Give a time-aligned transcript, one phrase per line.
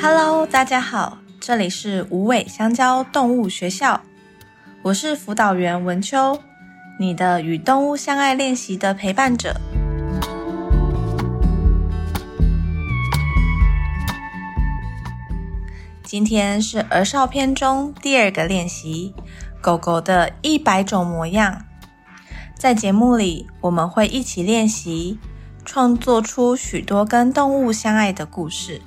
[0.00, 4.00] Hello，大家好，这里是无尾香蕉动物学校，
[4.82, 6.40] 我是辅导员文秋，
[7.00, 9.60] 你的与动物相爱练习的陪伴者。
[16.04, 19.12] 今天是儿少篇中第二个练习，
[19.60, 21.64] 狗狗的一百种模样。
[22.54, 25.18] 在节目里，我们会一起练习，
[25.64, 28.80] 创作出许多跟动物相爱的故事。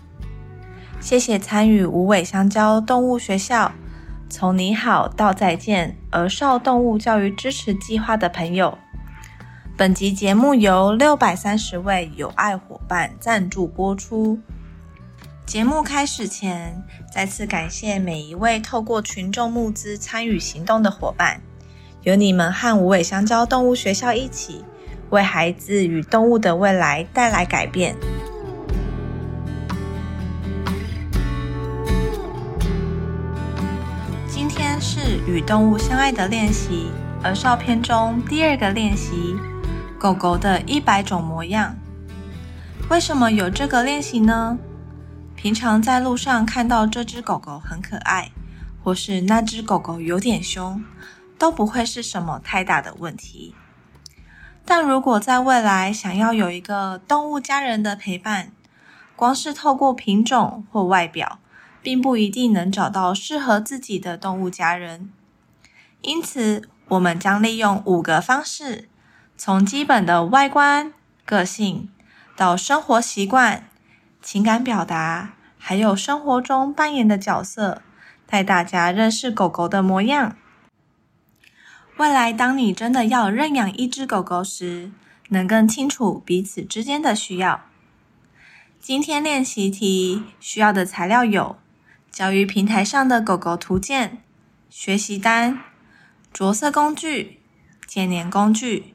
[1.02, 3.72] 谢谢参与无尾香蕉动物学校
[4.30, 8.78] “从你好到再见”儿少动物教育支持计划的朋友。
[9.76, 14.40] 本集节目由六百三十位有爱伙伴赞助播出。
[15.44, 21.42] 节目开始前，再次感谢每一位透过群众募资参与行动的伙伴，
[22.04, 24.64] 有你们和无尾香蕉动物学校一起，
[25.10, 27.96] 为孩子与动物的未来带来改变。
[35.04, 36.92] 是与动物相爱的练习，
[37.24, 39.36] 而照片中第二个练习，
[39.98, 41.76] 狗狗的一百种模样。
[42.88, 44.60] 为什么有这个练习呢？
[45.36, 48.30] 平常在路上看到这只狗狗很可爱，
[48.84, 50.84] 或是那只狗狗有点凶，
[51.40, 53.56] 都不会是什么太大的问题。
[54.64, 58.52] 但如果在未来想要有一个动物家人的陪伴，
[59.16, 61.40] 光是透过品种或外表，
[61.82, 65.12] 并不一定能找到适合自己的动物家人。
[66.02, 68.90] 因此，我们将利用五个方式，
[69.38, 70.94] 从基本的外观、
[71.26, 71.90] 个性，
[72.36, 73.68] 到生活习惯。
[74.22, 77.82] 情感表达，还有生活中扮演的角色，
[78.28, 80.38] 带大家认识狗狗的模样。
[81.98, 84.92] 未来，当你真的要认养一只狗狗时，
[85.30, 87.62] 能更清楚彼此之间的需要。
[88.80, 91.58] 今天练习题需要的材料有：
[92.12, 94.22] 教育平台上的狗狗图鉴、
[94.70, 95.60] 学习单、
[96.34, 97.40] 着色工具、
[97.88, 98.94] 剪黏工具、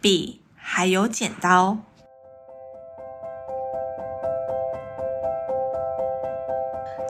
[0.00, 1.78] 笔，还有剪刀。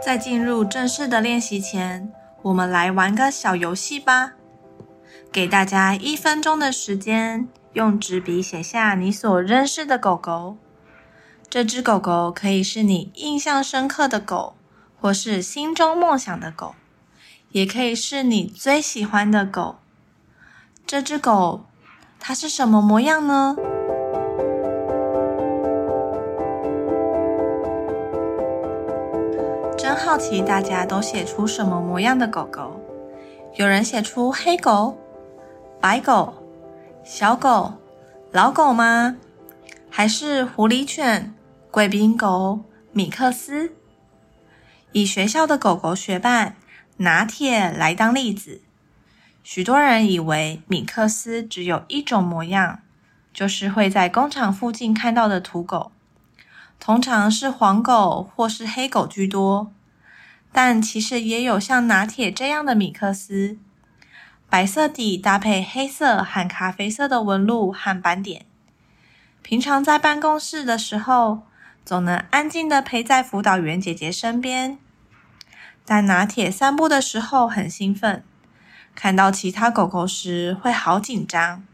[0.04, 2.12] 在进入正式的练习前，
[2.42, 4.34] 我们来玩个小游戏吧。
[5.32, 10.58] 给大家一分钟的时间，用纸笔写下你所认识的狗狗。
[11.48, 14.54] 这只狗狗可以是你印象深刻的狗，
[15.00, 16.74] 或是心中梦想的狗，
[17.52, 19.76] 也可以是你最喜欢的狗。
[20.86, 21.64] 这只狗，
[22.18, 23.56] 它是什么模样呢？
[29.78, 32.78] 真好奇，大家都写出什么模样的狗狗？
[33.56, 34.98] 有人写出黑狗、
[35.80, 36.34] 白狗、
[37.02, 37.72] 小狗、
[38.32, 39.16] 老狗吗？
[39.88, 41.34] 还是狐狸犬、
[41.70, 42.60] 贵宾狗、
[42.92, 43.72] 米克斯？
[44.92, 46.56] 以学校的狗狗学伴
[46.96, 48.60] 拿铁来当例子，
[49.44, 52.80] 许多人以为米克斯只有一种模样，
[53.32, 55.92] 就是会在工厂附近看到的土狗。
[56.80, 59.70] 通常是黄狗或是黑狗居多，
[60.50, 63.58] 但其实也有像拿铁这样的米克斯，
[64.48, 68.46] 白色底搭配黑色和咖啡色的纹路和斑点。
[69.42, 71.42] 平常在办公室的时候，
[71.84, 74.78] 总能安静的陪在辅导员姐姐身边，
[75.84, 78.22] 但拿铁散步的时候很兴奋，
[78.94, 81.64] 看到其他狗狗时会好紧张。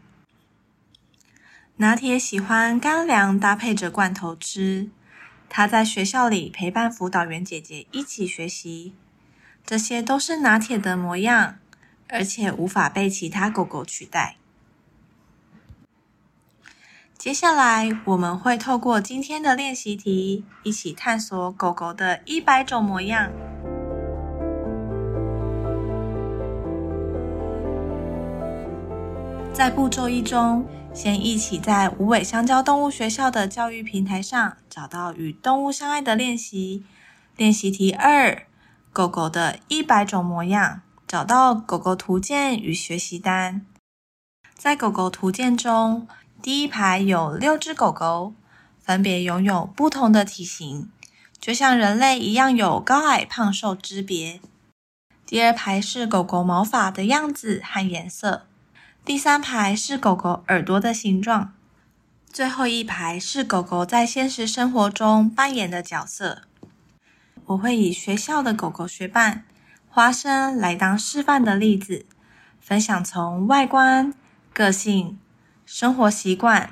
[1.75, 4.89] 拿铁喜欢干粮搭配着罐头吃。
[5.49, 8.93] 他在学校里陪伴辅导员姐姐一起学习，
[9.65, 11.59] 这些都是拿铁的模样，
[12.09, 14.35] 而且无法被其他狗狗取代。
[17.17, 23.31] 接下来，我们会透过今天的练习题，一起探索狗狗的一百种模样。
[29.51, 30.63] 在步骤一中，
[30.93, 36.83] 先一起在无尾香蕉动物学校的教育平台上找到与动物相爱的练习。
[37.35, 38.43] 练习题二：
[38.93, 40.81] 狗狗的一百种模样。
[41.07, 43.65] 找到狗狗图鉴与学习单。
[44.53, 46.05] 在狗狗图鉴中，
[46.41, 48.33] 第一排有六只狗狗，
[48.79, 50.89] 分别拥有不同的体型，
[51.39, 54.39] 就像人类一样有高矮胖瘦之别。
[55.25, 58.45] 第二排是狗狗毛发的样子和颜色。
[59.03, 61.53] 第三排是狗狗耳朵的形状，
[62.31, 66.43] 最后一排是狗狗在现实生活中扮演的角色。
[67.47, 69.45] 我会以学校的狗狗学伴
[69.89, 72.05] 花生来当示范的例子，
[72.59, 74.13] 分享从外观、
[74.53, 75.17] 个性、
[75.69, 76.69] 生活习惯、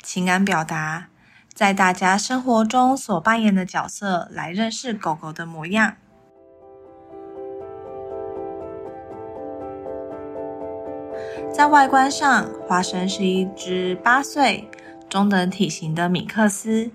[0.00, 1.08] 情感表达、
[1.52, 5.96] 在大家生活中所扮演的角色来认识狗狗的模样。
[11.52, 14.70] 在外观上，花生是一只八岁、
[15.10, 16.92] 中等体型的米克斯。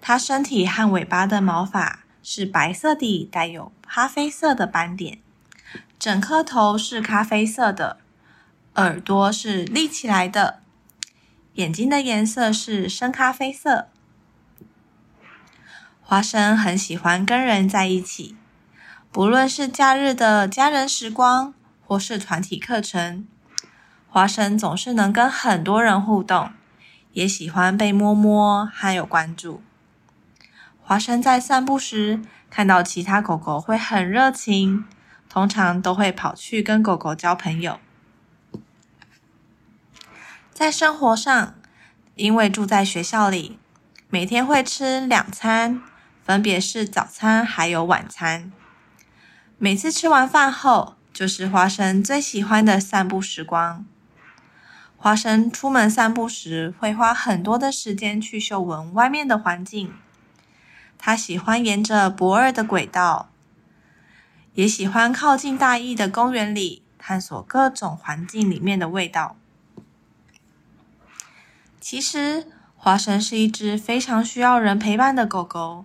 [0.00, 5.18] 它身体和尾巴的毛发是白色底，带有咖啡色的斑点。
[5.98, 7.98] 整颗头是咖啡色的，
[8.76, 10.60] 耳朵是立起来的，
[11.54, 13.88] 眼睛的颜色是深咖啡色。
[16.02, 18.36] 花生很喜欢跟人在一起，
[19.10, 21.54] 不论是假日的家人时光，
[21.86, 23.26] 或是团体课程。
[24.10, 26.50] 花生总是能跟很多人互动，
[27.12, 29.62] 也喜欢被摸摸，还有关注。
[30.82, 32.20] 花生在散步时
[32.50, 34.84] 看到其他狗狗会很热情，
[35.30, 37.80] 通常都会跑去跟狗狗交朋友。
[40.56, 41.54] 在生活上，
[42.14, 43.58] 因为住在学校里，
[44.08, 45.82] 每天会吃两餐，
[46.24, 48.50] 分别是早餐还有晚餐。
[49.58, 53.84] 每次吃完饭后，就是花生最喜欢的散步时光。
[54.96, 59.92] 花生出门散步时，会花很多的时间去嗅闻外面的环境。
[60.96, 63.28] 他喜欢沿着驳二的轨道，
[64.54, 69.36] 也喜欢靠近大义的公园里，探索各种环境里面的味道。
[71.88, 75.84] 其实，花生是一只非常需要人陪伴的狗狗。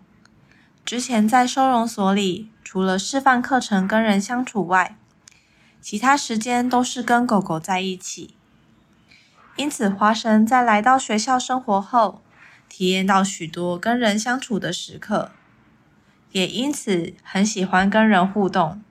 [0.84, 4.98] 之前在收容所里，除了示范课程跟人相处外，
[5.80, 8.34] 其他时间都是跟狗狗在一起。
[9.58, 12.24] 因此，花生在来到学校生活后，
[12.68, 15.30] 体验到许多跟人相处的时刻，
[16.32, 18.82] 也因此很喜欢跟人互动。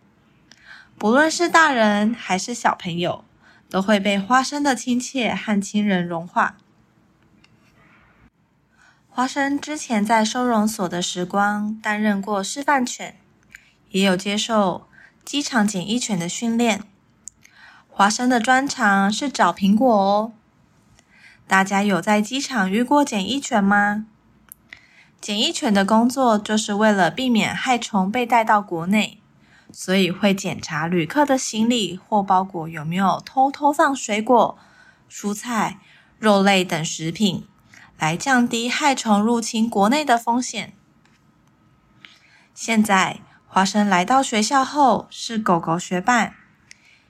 [0.97, 3.25] 不论是大人还是小朋友，
[3.69, 6.59] 都会被花生的亲切和亲人融化。
[9.12, 13.17] 华生之前在收容所的时光，担任过示范犬，
[13.91, 14.87] 也有接受
[15.25, 16.85] 机场检疫犬的训练。
[17.89, 20.33] 华生的专长是找苹果哦。
[21.49, 24.07] 大家有在机场遇过检疫犬吗？
[25.21, 29.21] 检疫犬的工作就是为了避免害虫被带到国内，
[29.73, 34.57] 所以会检查旅客的行李或包裹有没有偷偷放水果、
[35.11, 35.79] 蔬菜、
[36.19, 37.45] 肉类等食品，
[38.00, 40.73] 来降低害虫入侵国内的风险。
[42.55, 46.32] 现在花生来到学校后是狗狗学伴，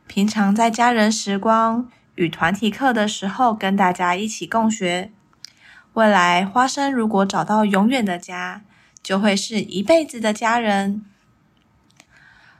[0.08, 1.88] 平常在家人时光。
[2.16, 5.12] 与团体课的时候，跟大家一起共学。
[5.94, 8.62] 未来花生如果找到永远的家，
[9.00, 11.02] 就会是一辈子的家人。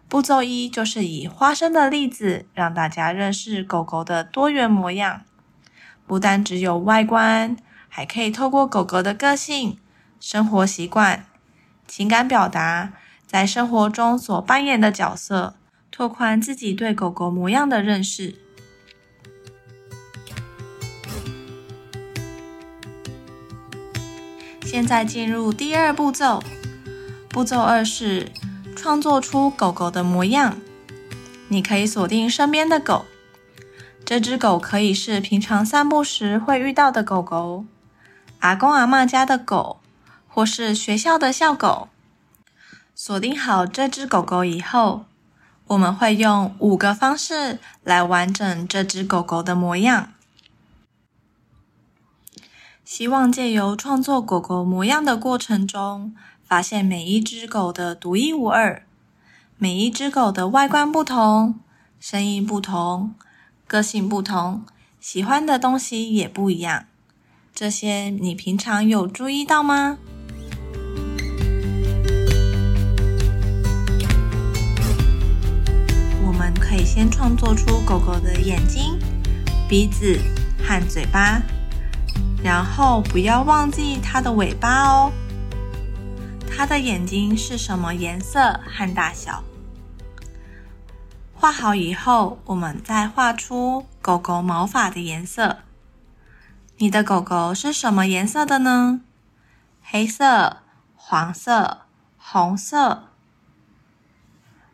[0.08, 5.22] 步骤一就是以花生的例子，让大家认识狗狗的多元模样。
[6.06, 7.56] 不但只有外观，
[7.90, 9.76] 还可以透过狗狗的个性、
[10.18, 11.26] 生活习惯、
[11.86, 12.92] 情感表达，
[13.26, 15.56] 在生活中所扮演的角色，
[15.90, 18.36] 拓宽自己对狗狗模样的认识。
[24.62, 26.40] 现在进入第二步骤，
[27.28, 28.30] 步骤二是
[28.76, 30.58] 创作出狗狗的模样。
[31.48, 33.04] 你可以锁定身边的狗，
[34.04, 37.64] 这只狗可以是平常散步时会遇到的狗狗，
[38.40, 39.80] 阿公阿嬷家的狗，
[40.28, 41.88] 或是学校的校狗。
[42.94, 45.04] 锁定好这只狗狗以后，
[45.68, 50.12] 我们会用五个方式来完整这只狗狗的模样。
[52.84, 58.82] 希望借由创作狗狗模样的过程中，发现每一只狗的独一无二，
[59.58, 61.60] 每一只狗的外观不同，
[62.00, 63.14] 声音不同，
[63.66, 64.64] 个性不同，
[64.98, 66.86] 喜欢的东西也不一样。
[67.60, 69.98] 这些你平常有注意到吗？
[76.24, 78.98] 我们可以先创作出狗狗的眼睛、
[79.68, 80.18] 鼻子
[80.64, 81.42] 和嘴巴。
[82.42, 85.12] 然后不要忘记它的尾巴哦。
[86.50, 89.44] 它的眼睛是什么颜色和大小？
[91.34, 95.58] 画好以后，我们再画出狗狗毛发的颜色。
[96.82, 99.02] 你的狗狗是什么颜色的呢？
[99.82, 100.62] 黑色、
[100.96, 101.82] 黄色、
[102.16, 103.04] 红色。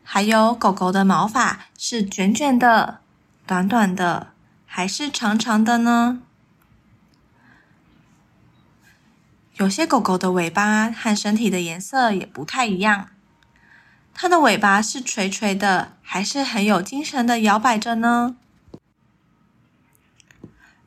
[0.05, 3.01] 还有狗狗的毛发是卷卷的、
[3.45, 4.29] 短短的，
[4.67, 6.23] 还是长长的呢？
[9.55, 13.09] 有些狗狗的尾巴和身体的颜色也不太一样，
[14.15, 18.37] 它的尾巴是垂垂的，还是很有精神的摇摆着呢？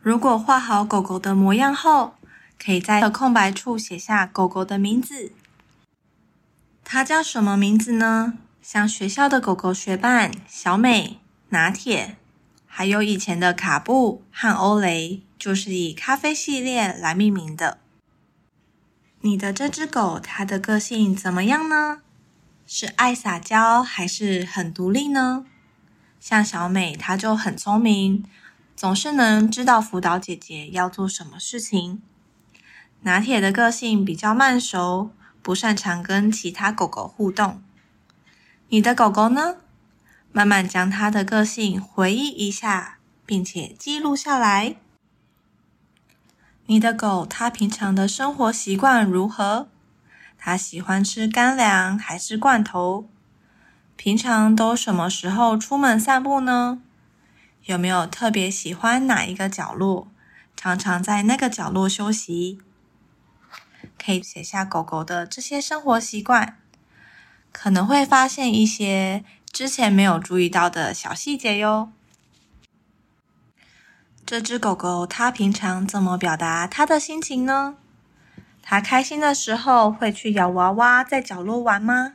[0.01, 2.13] 如果画好狗狗的模样后，
[2.57, 5.33] 可以在空白处写下狗狗的名字。
[6.85, 8.35] 它叫什么名字呢？
[8.61, 12.15] 像学校的狗狗学伴小美、拿铁，
[12.65, 17.79] 还有以前的卡布和欧雷，就是以咖啡系列来命名的。
[19.21, 22.01] 你的这只狗，它的个性怎么样呢？
[22.65, 25.45] 是爱撒娇，还是很独立呢？
[26.19, 28.23] 像小美，她就很聪明，
[28.79, 32.01] 总是能知道辅导姐姐要做什么事情。
[33.01, 37.61] 拿铁的个性比较慢熟，不擅长跟其他狗狗互动。
[38.69, 39.57] 你的狗狗呢？
[40.31, 44.77] 慢慢将它的个性回忆一下，并且记录下来。
[46.67, 49.67] 你的狗它平常的生活习惯如何？
[50.37, 53.09] 它喜欢吃干粮还是罐头？
[53.97, 56.81] 平常都什么时候出门散步呢？
[57.65, 60.07] 有没有特别喜欢哪一个角落？
[60.55, 62.59] 常常在那个角落休息？
[64.03, 66.57] 可以写下狗狗的这些生活习惯。
[67.51, 71.91] 可能会发现一些之前没有注意到的小细节哟。
[74.25, 77.77] 这只狗狗它平常怎么表达它的心情呢？
[78.61, 82.13] 它开心的时候会去咬娃娃，在角落玩吗？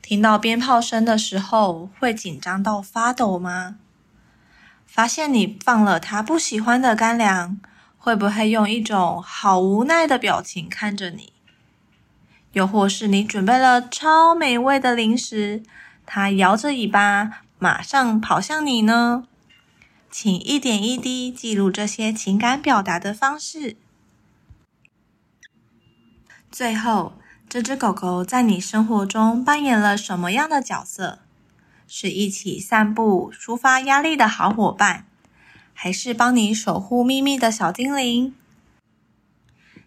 [0.00, 3.76] 听到鞭炮声的时候会紧张到发抖吗？
[4.92, 7.58] 发现你放了它不喜欢的干粮，
[7.96, 11.32] 会不会用一种好无奈的表情看着你？
[12.52, 15.62] 又或是你准备了超美味的零食，
[16.04, 19.28] 它摇着尾巴马上跑向你呢？
[20.10, 23.76] 请一点一滴记录这些情感表达的方式。
[26.50, 27.12] 最后，
[27.48, 31.20] 这只狗狗在你生活中扮演了什么样的角色？
[31.92, 35.06] 是一起散步、抒发压力的好伙伴，
[35.74, 38.32] 还是帮你守护秘密的小精灵？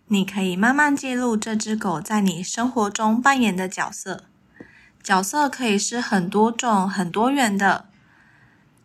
[0.08, 4.26] 你可以慢慢记录这只狗在你生活中扮演的角色，
[5.02, 7.86] 角色可以是很多种、很多元的。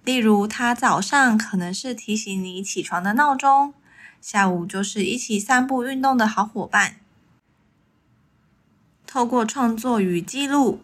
[0.05, 3.75] 例如，它早上可能是提醒你起床的闹钟，
[4.21, 7.01] 下午就是一起散步运动的好伙伴。
[9.05, 10.83] 透过创作与记录，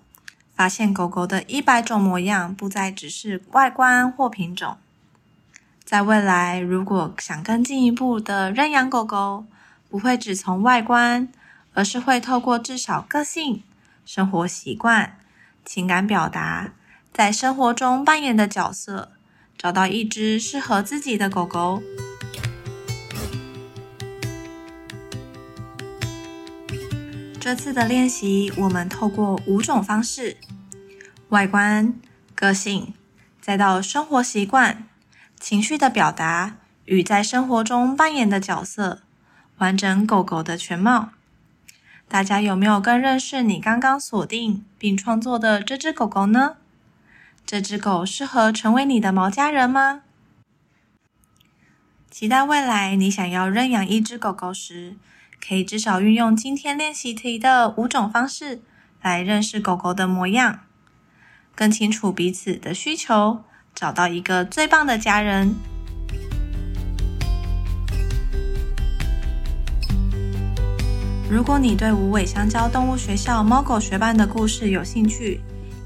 [0.54, 4.76] 发现狗狗的一百种模样，不再只是外观或品种。
[5.84, 9.44] 在未来，如果想更进一步的认养狗狗，
[9.90, 11.28] 不会只从外观，
[11.74, 13.62] 而是会透过至少个性、
[14.06, 15.18] 生活习惯、
[15.64, 16.70] 情感表达，
[17.12, 19.12] 在生活中扮演的角色，
[19.58, 21.82] 找到一只适合自己的狗狗。
[27.44, 30.38] 这次的练习，我们透过五种方式：
[31.28, 31.94] 外观、
[32.34, 32.94] 个性，
[33.38, 34.88] 再到生活习惯、
[35.38, 39.02] 情绪的表达与在生活中扮演的角色。
[39.58, 41.10] 完整狗狗的全貌，
[42.08, 46.56] 大家有没有更认识你刚刚锁定并创作的这只狗狗呢？
[47.44, 50.00] 这只狗适合成为你的毛家人吗？
[52.10, 54.96] 期待未来你想要认养一只狗狗时，
[55.40, 58.62] 可以至少运用今天练习题的五种方式
[59.02, 60.60] 来认识狗狗的模样，
[61.54, 65.54] 更清楚彼此的需求，找到一个最棒的家人。
[71.30, 75.40] 如果你对无尾香蕉动物学校猫狗学伴的故事有兴趣，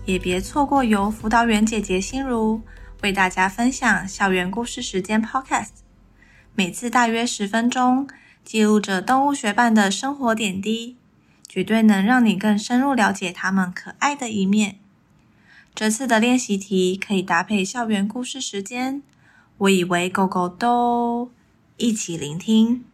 [0.04, 2.60] 也别错过由辅导员姐姐心如
[3.02, 5.68] 为大家分享校园故事时间 Podcast，
[6.54, 8.06] 每次大约十分钟，
[8.48, 10.96] 记录着动物学伴的生活点滴，
[11.46, 14.78] 绝对能让你更深入了解它们可爱的一面。
[15.74, 19.02] 这次的练习题可以搭配校园故事时间，
[19.58, 21.30] 我以为狗狗都
[21.76, 22.86] 一起聆听。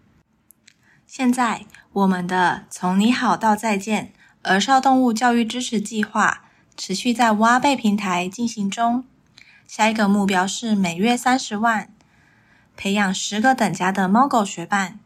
[1.06, 6.46] 现在，我们的从你好到再见儿少动物教育支持计划
[6.76, 9.04] 持续在挖贝平台进行中。
[9.68, 11.88] 下一个目标是每月三十万，
[12.76, 14.98] 培养十个等家的猫狗学伴。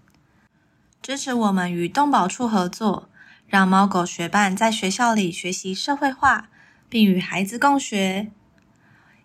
[1.00, 3.08] 支持我们与动保处合作，
[3.46, 6.48] 让猫狗学伴在学校里学习社会化，
[6.88, 8.30] 并与孩子共学，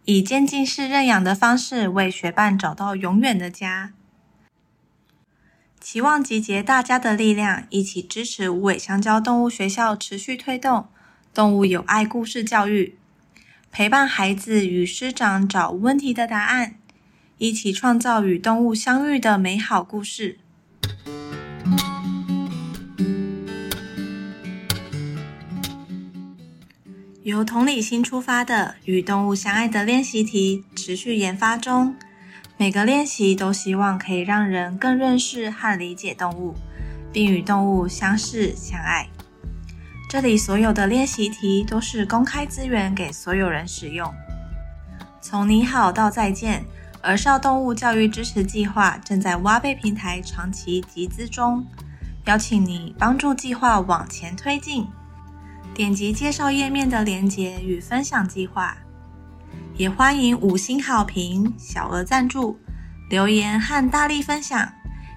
[0.06, 3.92] 以渐进式认养的方式为学伴找到永远的家。
[5.82, 10.88] 期望集结大家的力量，一起支持无尾香蕉动物学校持续推动
[11.34, 12.98] 动物友爱故事教育，
[13.70, 16.76] 陪伴孩子与师长找问题的答案，
[17.38, 20.40] 一起创造与动物相遇的美好故事。
[27.24, 31.96] 由同理心出发的与动物相爱的练习题持续研发中。
[32.58, 36.54] 每个练习都希望可以让人更认识和理解动物，
[37.14, 39.08] 并与动物相识相爱。
[40.10, 44.14] 这里所有的练习题都是公开资源，给所有人使用。
[45.22, 46.66] 从你好到再见，
[47.02, 51.66] 儿少动物教育支持计划正在挖贝平台长期集资中，
[52.26, 54.86] 邀请你帮助计划往前推进。
[55.74, 58.78] 点击介绍页面的连接与分享计划，
[59.76, 62.58] 也欢迎五星好评、小额赞助、
[63.10, 64.72] 留言和大力分享，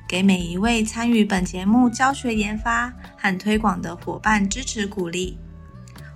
[0.08, 5.38] 给每一位参与本节目教学研发和推广的伙伴支持鼓励。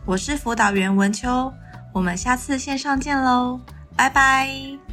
[0.07, 1.53] 我是辅导员文秋，
[1.93, 3.61] 我们下次线上见喽，
[3.95, 4.90] 拜拜。